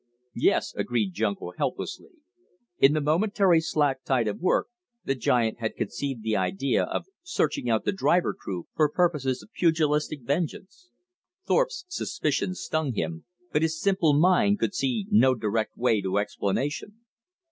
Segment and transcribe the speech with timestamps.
[0.33, 2.09] "Yes," agreed Junko helplessly.
[2.79, 4.65] In the momentary slack tide of work,
[5.05, 9.53] the giant had conceived the idea of searching out the driver crew for purposes of
[9.53, 10.89] pugilistic vengeance.
[11.45, 17.01] Thorpe's suspicions stung him, but his simple mind could see no direct way to explanation.